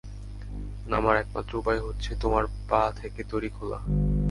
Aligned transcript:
নামার 0.87 1.15
একমাত্র 1.17 1.51
উপায় 1.57 1.79
হচ্ছে 1.79 2.11
তোমার 2.21 2.43
পা 2.69 2.81
থেকে 2.95 3.21
দড়ি 3.23 3.49
খোলা। 3.49 3.79